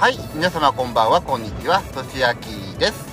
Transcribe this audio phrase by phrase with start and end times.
[0.00, 2.46] はい皆様こんばんはこんにちはとしあき
[2.78, 3.06] です。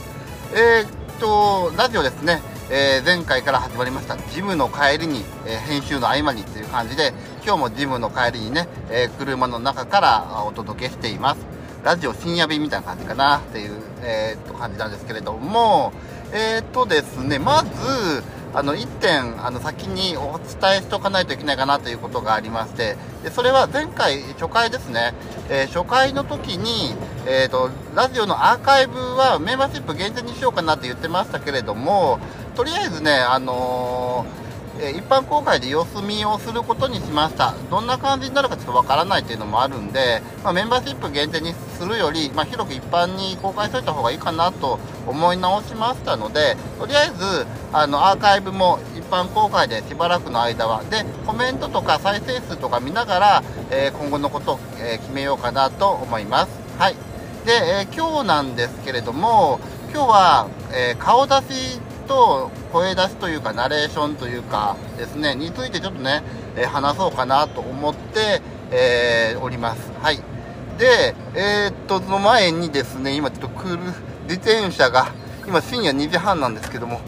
[0.56, 7.12] えー、っとラジオですね、えー、前回から始まりましたジムの帰りに、えー、編集の合間にっていう感じで
[7.44, 11.46] 今日もジムの帰りにね、え車の中からお届けしています。
[11.84, 15.92] ラジオ深夜便みたいな感じかなっていう、えー、っと感じなんですけれども
[16.32, 18.24] えー、っとですねまず
[18.54, 25.14] あの1点あの先にお伝えしておかないといけないかなということがありましてでそれは前回初回ですね、
[25.50, 26.96] えー、初回の時に、
[27.28, 32.20] えーと、ラジオのアーカイブはメンバーシップ限定にしようかなって言ってましたけれども
[32.56, 34.47] とりあえずね、あのー
[34.80, 37.54] え一般公開で様子見をすることにしました。
[37.70, 50.84] どんな感じになるかちょっとわからないというのもあるんで、まあ、メンバーシップ限定にするより、まあ、広く一般に公開しといた方がいいかなと思い直しましたのでとりあえずあのアーカイブも一般公開でしばらくの間は。
[50.84, 56.50] でコメントとか再生数とか見ながら、えー、今後のことを、え、決めようかなと思います。
[56.78, 56.96] はい。
[57.46, 59.60] で、えー、今日なんですけれども
[59.94, 66.24] 今日は、え顔出しと声出しというかナレーションというかですねについてちょっとね、
[66.56, 68.42] え、話そうかなと思って、
[68.72, 69.92] えー、おります。
[70.02, 70.18] はい。
[70.78, 73.80] でえー、っとその前にですね今ちょっと来る
[74.28, 75.12] 自転車が
[75.48, 77.02] 今深夜2時半なんですけども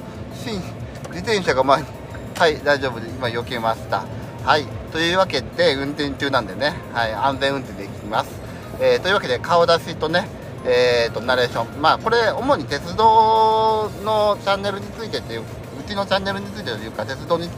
[1.09, 1.87] 自転車が前に
[2.35, 4.05] はい大丈夫で今避けました。
[4.43, 4.79] はい。
[4.91, 8.31] というわけで運転中なんでね、はい、安全運転で行きます、
[8.79, 10.27] えー、というわけで顔出しとね
[10.65, 15.43] えーと、ナレーション、まあ、これ、主に鉄道のチャンネルについてという、う
[15.87, 17.49] ちのチャンネルについてというか、鉄道に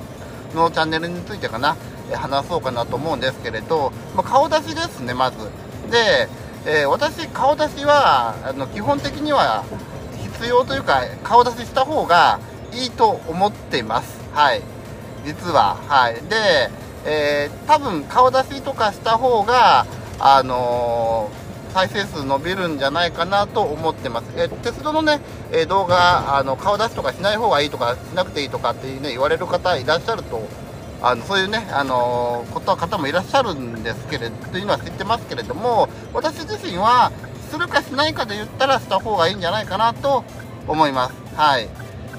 [0.53, 1.75] のチャンネルについてかな、
[2.13, 5.37] 話そうかなと思うんですけれど、まあ、顔出しですね、まず。
[5.89, 6.27] で、
[6.65, 9.63] えー、私、顔出しはあの基本的には
[10.35, 12.39] 必要というか、顔出しした方が
[12.73, 14.19] いいと思っています。
[14.33, 14.61] はい。
[15.25, 15.77] 実は。
[15.87, 16.15] はい。
[16.15, 16.69] で、
[17.05, 19.85] えー、多分顔出しとかした方が、
[20.19, 21.40] あのー
[21.73, 24.25] 再生数伸びるんじゃないかなと思ってます。
[24.35, 25.19] え鉄道のね、
[25.51, 30.41] え動画、あの顔出しとかしない方がいいとか、しなくていいとかっていうね、言われる方いらっしゃると、
[31.01, 37.11] あのそういうね、あのこと方もいらっしゃるんですけれど、というのは知ってますけれども、私自身は、
[37.49, 40.23] するかしないかで言ったらした方がいいんじゃないかなと
[40.67, 41.15] 思います。
[41.35, 41.67] はい。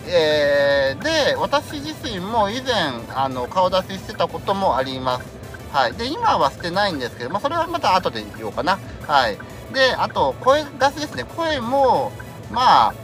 [0.07, 2.75] えー、で、私自身も以前、
[3.15, 5.42] あの、顔出ししてたこともあります。
[5.73, 5.95] はい。
[5.95, 8.79] で、今はしてないんですけど、まあ、それはまた後で言おうかな。
[9.07, 9.39] はい。
[9.73, 11.25] で、あと、声出しですね。
[11.25, 12.13] 声も、
[12.51, 12.95] まあ、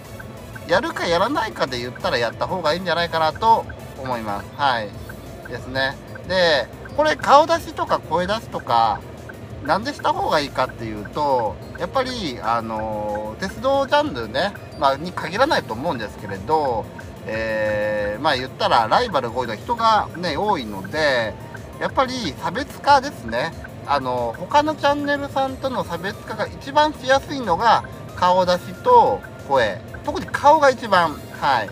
[0.68, 3.64] やるかやらないかで言ったらやった方がいいんじゃないかなと
[3.98, 4.48] 思います。
[4.56, 4.90] はい。
[5.48, 5.96] ですね。
[6.28, 9.00] で、これ顔出しとか声出しとか、
[9.64, 16.84] なんでした方がいいかっていうと、やっぱり、あの、鉄道ジャンルね、まあ、に限らないと思うんですけれど、
[17.26, 21.34] えー、まあ言ったらライバルが多いのは人がね、多いので、
[21.80, 23.52] やっぱり差別化ですね。
[23.86, 27.84] あの他のチャンネルさんとの差別化が一番しやすいのが
[28.16, 29.80] 顔出しと声。
[30.04, 31.12] 特に顔が一番。
[31.40, 31.70] はい。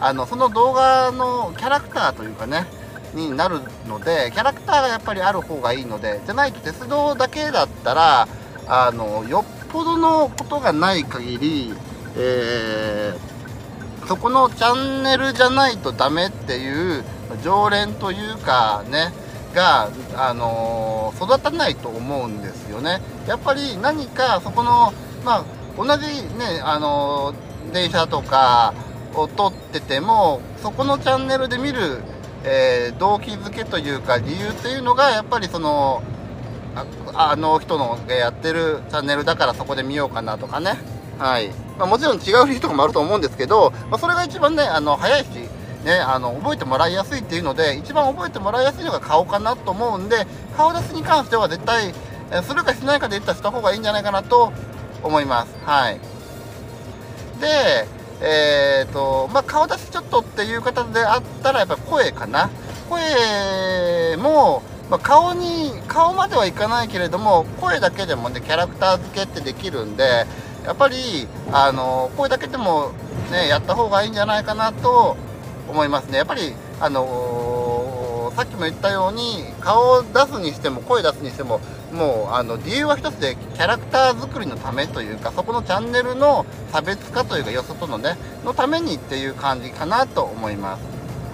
[0.00, 2.66] あのその動画のキャラクターというかね
[3.14, 8.28] になるのでキャラクターがやっぱりある方がいいのでじゃないと鉄道だけだったら
[8.66, 11.72] あのよっぽどのことがない限り、
[12.16, 17.04] えー、そこのチャンネルじゃないとダメっていう
[17.42, 19.12] 常連というかね
[19.54, 23.00] が、あのー、育たないと思うんですよね。
[23.26, 24.92] やっぱり何かそこの、
[25.24, 25.44] まあ、
[25.76, 28.74] 同じね、あのー、電車とか
[29.14, 32.00] を撮ってても、そこのチャンネルで見る、
[32.44, 36.02] えー、動機づけというか理由っていうのが、やっぱりその、
[37.14, 40.78] ああの人のがやってるチャンネルだからそこで見ようかなとかね。
[41.18, 41.48] はい。
[41.78, 45.28] まあ、もちろん違う理由とかもあると思うんですけど、まあ、それが一番ね、あの、早いし、
[45.86, 50.26] ね、あの覚えてもらいやすいっていうので一番覚えてもらいやすいのが顔かなと思うんで
[50.56, 51.94] 顔出しに関しては絶対
[52.42, 54.52] するかしないかで言ったらした方がいいんじゃないかなと
[55.04, 55.54] 思います。
[55.64, 56.00] はい。
[57.40, 57.86] で
[58.20, 62.50] え、ー、とまあ、顔出しちょっとっていう方であったらやっぱ声かな。
[62.90, 70.26] 声も、まあ、顔に顔まではいかないけれども声だけでもねキャラクター付けってできるんで
[70.64, 72.92] やっぱりあの声だけでも
[73.30, 75.16] ねやった方がいいんじゃないかなと
[75.68, 76.18] 思いますね。
[76.18, 81.60] やっぱり、あのー、さっきも言ったように、顔を出すにしても、声出すにしても、
[81.92, 90.82] もう、あの、理由は一つで、キャラクター作りのためというか、そこのチャンネルの差別化というか、よそとのね、のためにっていう感じかなと思います。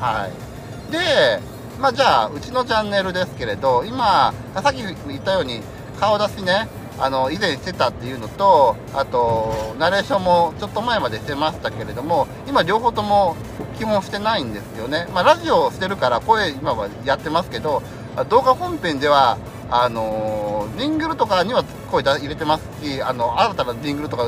[0.00, 0.92] はい。
[0.92, 1.40] で、
[1.80, 5.60] まあ、じゃあ、うちのチャンネルですけれど、今、さっき言ったように、
[5.98, 6.68] 顔出しね、
[6.98, 13.36] あの以前してたっていうのとあとナレーションもちょっと前までしてましたけれども今両方とも
[13.78, 17.82] 基本してないんですよね、まあ、ラジオしてるから声今はやってますけど
[18.28, 19.38] 動画本編では
[19.70, 24.26] あのジングルとかには声入れてますしあの新たなジングルとか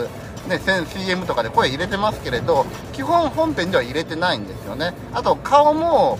[0.49, 4.93] ね、CM とかで声入れてますけれど基本本編では入れてないんですよね。
[5.15, 6.19] あと顔も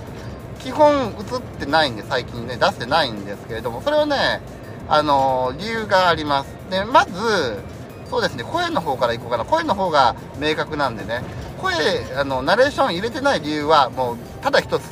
[0.61, 4.41] 基本映ってないんで最近ね出してないんですけれどもそれはね
[4.89, 6.55] あの理由があります。
[6.71, 7.63] でまず
[8.11, 9.45] そうですね声の方からいこうかな。
[9.45, 11.23] 声の方が明確なんでね。
[11.59, 11.75] 声
[12.17, 14.83] あのナレーション入れてない理由はもうただ一つ。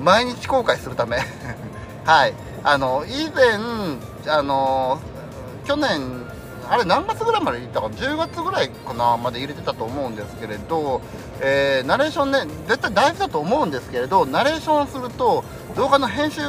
[0.00, 1.18] 毎日公開するため。
[2.04, 2.34] はい。
[2.64, 3.58] あの以前
[4.26, 5.00] あの
[5.64, 6.26] 去年
[6.70, 11.00] あれ何月ぐらいまで入れたか10月ぐらいかなまで入れてたと思うんですけれど、
[11.40, 15.44] えー、ナレーションね絶対大事だと思うんですけれどナレーションすると
[15.76, 16.42] 動画の編集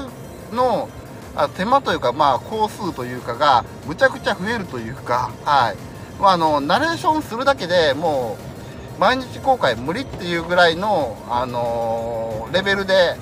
[0.51, 0.89] の
[1.35, 8.37] あ手間というかまあ工数というかがむちゃくちゃ増えるというかはい、まあ、あのナレーションするだけでも
[8.97, 13.15] う毎日公開無理っていうぐらいの、あのー、レベルで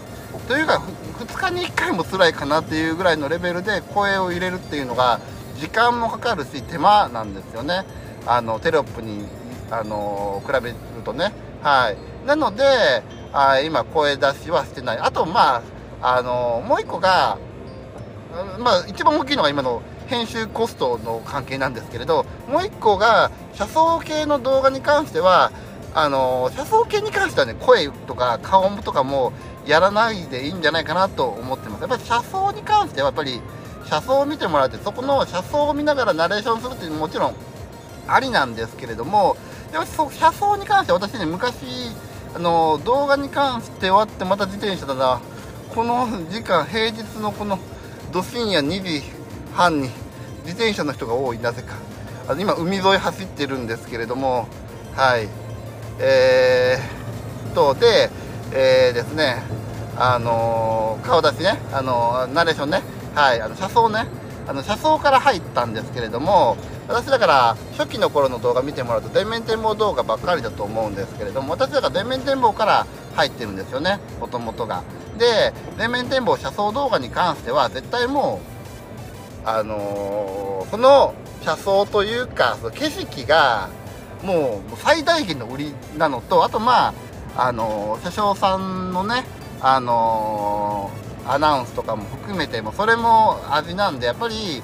[0.48, 0.82] というか
[1.20, 5.20] 2日に1回も辛いかなっていうぐらいのレベルで声を入れるっていうのが
[5.60, 7.84] 時間もかかるし手間なんですよね。
[8.26, 9.26] あのテロップに
[9.72, 11.34] あの比べるとね。
[11.62, 11.98] はい。
[12.28, 12.64] なので
[13.34, 15.00] あ今声出しはしてない。
[15.00, 15.64] あとま
[16.02, 17.38] ああのもう一個が
[18.60, 25.52] まあ一番大きいのが今の編集コストの関係なんですけれどもう一個が車窓系の動画に関しては
[25.94, 29.34] あの車窓系に関してはね声とか顔とかも
[29.66, 31.82] やらないでいいんじゃないかなと思ってます。
[31.82, 33.42] やっぱり車窓に関してはやっぱり
[33.86, 37.36] 車窓を見てもらってそこの車窓を見ながらナレーションするっていうのももちろん
[38.08, 39.36] ありなんですけれども
[39.72, 41.56] でも車窓に関しては私ね昔
[42.36, 45.22] あの動画に関して終わってまた自転車だな。
[45.74, 47.60] この時間平日のこの
[48.12, 49.04] ど深夜2時
[49.54, 49.90] 半に
[50.46, 51.76] 自転車の人が多いなぜか。
[52.28, 54.48] あの今海沿い走ってるんですけれども
[54.96, 55.28] はい。
[56.00, 58.10] えー、とで
[58.54, 59.42] えー、ですね
[59.98, 62.82] あの顔出しねあのナレーションね
[63.16, 64.06] はい、あの車窓ね
[64.48, 66.56] あの車窓から入ったんですけれども
[66.88, 74.84] 私だから初期の頃の動画見てもらうと全面展望動画ばっかりだと思うんですけれども私だから全面展望から入ってるんですよねもともとが。
[75.18, 78.42] で全面展望車窓動画に関しては絶対も
[79.44, 83.70] うあのー、その車窓というかその景色が
[84.24, 86.94] もう最大限の売りなのとあとま
[87.36, 89.26] ああのー、車掌さんのね
[89.62, 94.64] あのーアナウンスとかも含めてもそれも味なんでやっぱり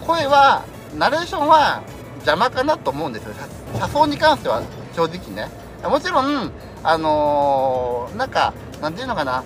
[0.00, 0.64] 声は
[0.96, 1.82] ナレーションは
[2.16, 3.34] 邪魔かなと思うんですよ。
[3.74, 4.62] 車窓に関しては
[4.94, 5.48] 正直ね。
[5.84, 6.50] もちろん
[6.82, 9.44] あのー、なんかなんていうのかな。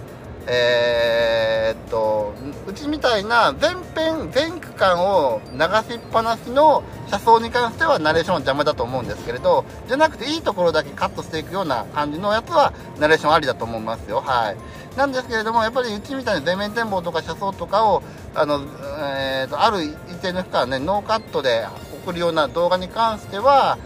[0.49, 2.33] えー、っと
[2.67, 14.21] うちみたいな全編全区間を流しっぱなしの車窓に関してはナレーションは邪魔だと思うんですけれどじゃなくていいところだけカットしていくような感じのやつはナレーションありだと思いますよ。
[14.21, 14.57] はい。
[14.97, 18.03] なんですけれどもやっぱりうちみたいに全面展望とか車窓とかを
[18.35, 18.61] あの、
[19.21, 21.67] えーと、ある一定の期間ねノーカットで
[22.05, 23.79] 送るような動画に関しては、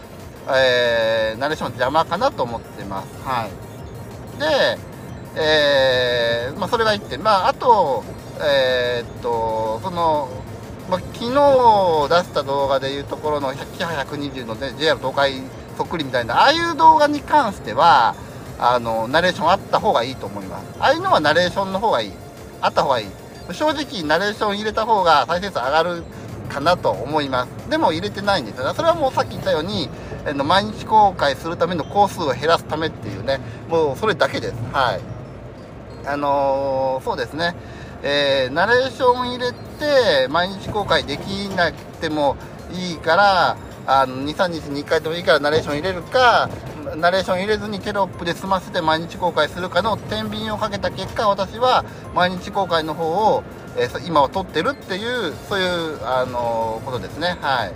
[0.47, 3.07] えー、ナレーション邪魔かなと思ってます。
[3.23, 4.39] はい。
[4.39, 4.90] で
[5.35, 8.03] えー、まあ、それが1点、まあ、あと、
[8.41, 10.29] えー、っと、その、
[10.89, 15.41] まあ、昨日出した動画でいうところのキハ120の、ね、JR 東海
[15.77, 18.15] そっくりみたいな、ああいう動画に関しては、
[18.59, 20.65] あの、ナレーションあった方がいいと思います。
[20.79, 22.11] ああいうのはナレーションの方がいい。
[22.61, 23.07] あった方がいい。
[23.51, 26.03] 正直、ナレーション入れた方が再生数上がる
[26.49, 27.69] かなと思います。
[27.69, 28.73] でも入れてないんですよ。
[28.75, 29.89] それはもうさっき言ったように、
[30.25, 33.39] えの毎日公開するための工数を減らすためっていうね、
[33.69, 34.53] もうそれだけです。
[34.71, 35.10] はい。
[36.05, 37.55] あのー、そうですね、
[38.03, 42.35] えー、ナレーション入れて、毎日公開できなくても
[42.73, 46.49] いいから、あの2、3日に1回でもいいからナレーション入れるか、
[46.97, 53.05] ナレーション入れずにテロップで済ませて毎日公開するかの天秤をかけた結果、私は毎日公開の方
[53.35, 53.43] を、
[53.77, 57.37] えー、今は撮ってるっていう、そういう、あのー、ことですね。
[57.41, 57.73] はい。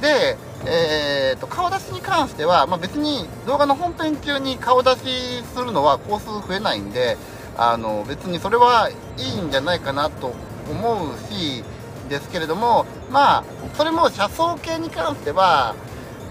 [0.00, 0.36] で、
[0.66, 7.16] えーと、顔出しに関しては、まあ、別に動画の本編中に顔出しするのは工数増えないんで
[7.56, 10.32] あの別にそれはいいんじゃないかなと
[10.70, 11.62] 思うし
[12.08, 13.44] ですけれどもまあ
[13.74, 15.74] それも車窓系に関しては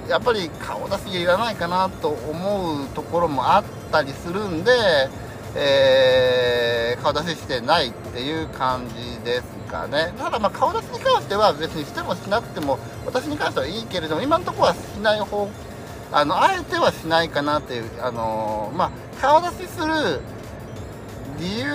[0.09, 4.71] やっぱり顔出しいらないかなと思うところもあったりするんで、
[5.55, 10.13] えー、顔出ししてないっていう感じですかね。
[10.17, 15.49] ただまあ顔出しに関しては別にしてもしなくても私に関してはいいけれども今のところはしない方
[16.13, 18.91] あのあえてはしないかなっていうあのまあ
[19.21, 20.21] 顔出しする
[21.39, 21.65] 理由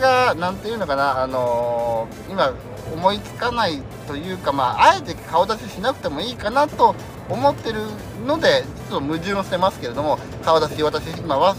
[0.00, 2.54] が何ていうのかなあの今
[2.94, 6.94] 思いつかないというかまああえて顔出ししなくてもいいかなと
[7.28, 7.80] 思ってる
[8.26, 11.54] のでちょっと矛盾をしてますけれども顔出し私今は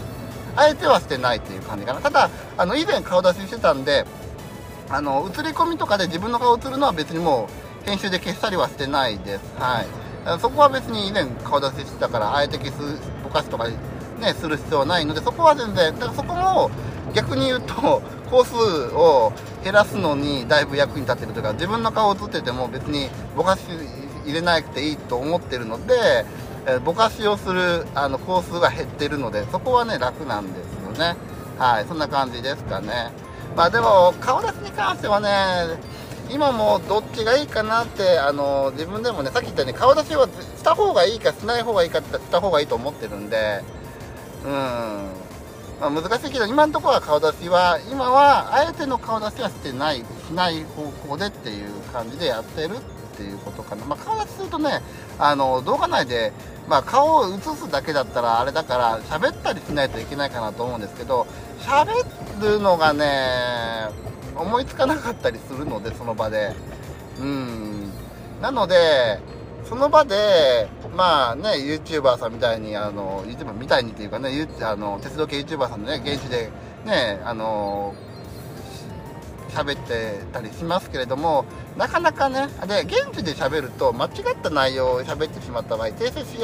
[0.56, 4.04] あえてはしてないっていう感じかなただあの以前顔出ししてたんで
[4.90, 9.54] あの映り込みとかで自分の顔映るのは別にもう編集で消したりはしてないです。
[9.58, 10.40] はい。
[10.40, 12.78] そこは別に以前顔出ししてたから、あえて消す、
[13.24, 16.70] ぼかしとかね、する必要はないので、そこは全然、だからそこも
[17.12, 18.54] 逆に言うと、 工数
[18.94, 19.32] を
[19.62, 23.60] 減らすのにだいぶ役に立ってるというか、自分の顔映ってても別にぼかし
[24.24, 26.24] 入れなくていいと思ってるので、
[26.66, 31.16] えぼかしをするあの工数が減ってるので、そこはね、楽なんですよね。
[31.58, 33.10] はい、そんな感じですかね。
[33.56, 35.28] まあでも、顔出しに関してはね、
[36.32, 43.62] 今もどっちがいいかなってあの自分でもねさっき言ったように顔出しはした方がいいかしない方がいいかってした方がいいと思ってるんで
[44.44, 50.02] うん、まあ、難しいけど今のところは顔出しは今はあえての顔出しはしてないし
[50.34, 52.80] ない方向でっていう感じでやってるっ
[53.16, 54.80] ていうことかな、まあ、顔出しするとね
[55.18, 56.32] あの動画内で、
[56.68, 61.26] まあ、顔を映すだけだったらあれだから喋ったりしないといけないかなと思うんですけど
[61.60, 61.92] 喋
[62.40, 63.88] るのがね
[64.34, 66.54] 思いつかなかったりするのでその場で。
[67.20, 67.92] うん。
[68.40, 69.20] なので
[69.64, 76.50] その場でまあね YouTuber さんみたいにあの YouTuber みたいにっていうかねあの鉄道系 YouTuber さんでね現地で
[76.84, 77.94] ねあの
[79.52, 81.44] 喋ってたりしますけれども
[81.76, 86.36] なかなかねで現地で喋ると間違った内容を喋ってしまった場合訂正し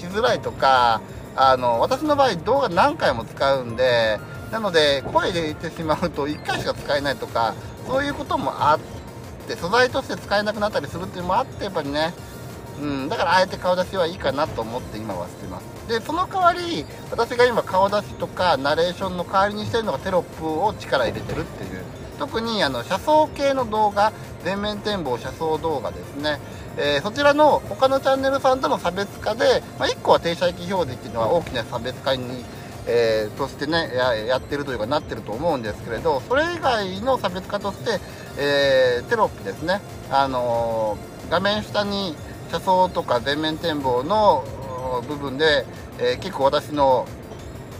[0.00, 1.00] しづらいとか
[1.36, 4.18] あの私の場合動画何回も使うんで
[4.50, 7.54] なので声で言ってしまうと1回しか使えないとか
[7.86, 8.80] そういうこともあっ
[9.46, 12.12] て素材として使えなくなったりするっていうのもあってやっぱりね
[12.80, 15.64] うん、だからあえて顔出しはいいかなと思って今はしてます。
[15.88, 21.97] でその代わり私が今顔出しとかナレーションの代わりにしてるのがテロップを力入れてるっていう。
[22.18, 24.12] 特にあの車窓系の動画
[24.44, 26.38] 全面展望車窓動画ですね、
[26.76, 32.44] えー、そちらの他のチャンネルさんとの差別化で、まあ、1個は停車駅表示っていうのは大きな差別化に
[32.90, 38.00] えー、としてねやってるというかなってると思うんですけれどそれ以外の差別化として、
[38.38, 40.96] えー、テロップですね、あの、
[41.28, 42.14] 画面下に
[42.50, 44.44] 車窓とか全面展望の
[45.06, 45.66] 部分で、
[45.98, 47.06] え結構私の、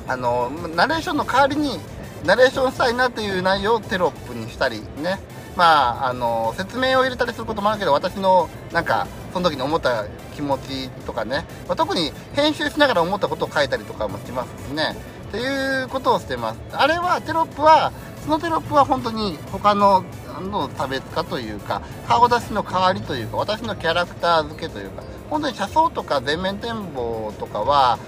[0.07, 1.79] あのナレーションの代わりに
[2.25, 5.19] ナレーションしたいなという内容をテロップにしたりね。
[5.57, 10.07] まああの説明を入れたりすることもあるけど私のなんかその時に思った
[10.37, 14.97] 気持ちとかね、まあ、特に編集しながら思ったことを書いたりとかもしますしね。
[15.29, 16.61] っていうことをしてます。
[16.73, 17.93] あれはテロップは
[18.25, 20.05] そのテロップは本当に他の
[20.41, 27.99] の差別化というか顔出しの代わりというか私のキャラクター付けというか本当に車窓とか全面展望とかは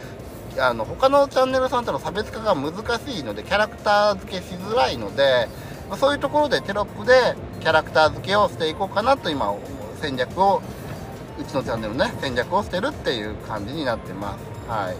[0.58, 5.48] あの他のチャンネルさんとの差別化が難しいのでキャラクター付けしづらいので
[5.98, 9.54] そういうところでテロップでキャラクター付けをしていこうかなと今
[10.00, 10.62] 戦略を
[11.38, 14.70] うちのチャンネルね戦略をしてるっていう感じになってます。
[14.70, 14.96] はい。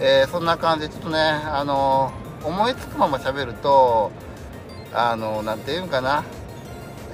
[0.00, 2.12] えー、そんな感じでちょっとねあの
[2.44, 4.12] 思いつくまま喋ると
[4.92, 6.24] あの何て言うんかな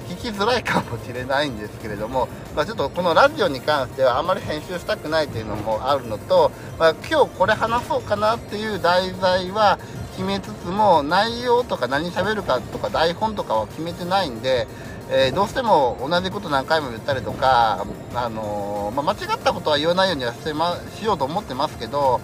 [0.07, 9.77] 聞きづらいかもしれないんですけれども、まあ、ちょっとこのラジオに関してはあんまり編集したくないというのもあるのと、まあ、今日これ話そうかなっていう題材は
[10.11, 14.67] 決めつつも内容とか何喋るかとか台本とかは決めてないんで
[15.07, 17.85] えー、どうしても同じこと何回も言ったりとか、
[18.15, 22.19] あのー、まあ、間違ったことは言わないようにはして、ま、しようと思ってますけど、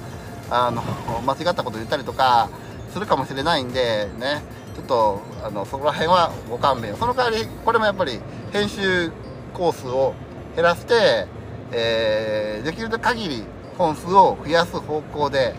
[0.49, 0.81] あの
[1.21, 2.49] 間違ったこと言ったりとか
[2.91, 4.41] するかもしれないんでね。
[4.75, 6.95] ちょっとあのそこら辺はご勘弁。
[6.95, 8.19] その代わりこれもやっぱり
[8.51, 9.11] 編集
[9.51, 10.13] コースを
[10.55, 11.27] 減らして、
[11.71, 13.43] えー、できる限り
[13.77, 15.55] 本数を増やす方向で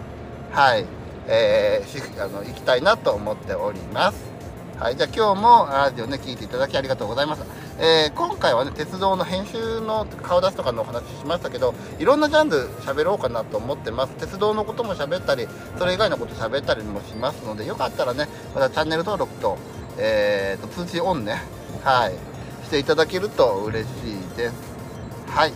[0.51, 0.85] はい、
[1.29, 4.33] えー、あの行きたいなと思っております
[4.83, 7.47] はい、じゃあ今日もラジオね、聞いていただきありがとうございました。
[7.79, 14.15] えー、今回はね、鉄道の編集の顔出しとかのお話しましたけど、いろんなジャンル喋ろうかなと思ってます。
[14.15, 15.47] 鉄道のことも喋ったり、
[15.79, 19.57] それ以外のこと喋ったりもしますので、よかったらね、またチャンネル登録と、
[19.99, 21.41] えー、と通知オンね、
[21.85, 22.15] はい、
[22.73, 23.93] していただけると嬉し
[24.35, 24.55] いです。
[25.29, 25.53] はい。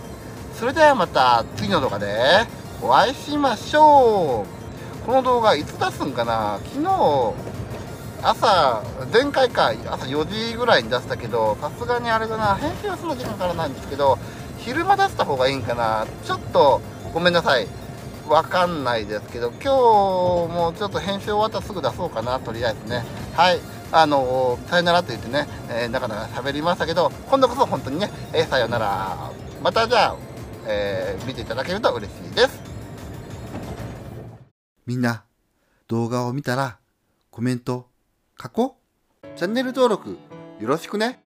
[0.53, 2.07] それではまた次の動画で
[2.83, 5.07] お会いしましょう。
[5.07, 6.61] この動画いつ出すんかな？
[6.75, 7.35] 昨日、
[8.23, 14.19] 朝、前回か、朝4時ぐらいに出したけど、さすがにあれだな、編集はその時間からなんですけど、
[14.59, 16.07] 昼間出した方がいいんかな？
[16.23, 16.83] ちょっと、
[17.15, 17.67] ごめんなさい。
[18.29, 19.69] わかんないですけど、今日
[20.53, 23.07] もちょっと編集終わったらすぐ出そうかな、とりあえずね。
[23.35, 23.61] はい。
[23.93, 29.31] あの、さよならと言ってね、えー、なかなか喋りましたけど、今度こそ本当にね、えー、さよなら。
[29.63, 30.17] またじゃあ、
[30.67, 32.61] えー、見ていただけると嬉しいです。
[34.87, 35.25] みんな、
[35.89, 36.79] 動画を見たら、
[37.31, 37.89] コメント、
[38.37, 38.77] 加工
[39.35, 40.19] チャンネル登録
[40.61, 41.26] よろしくね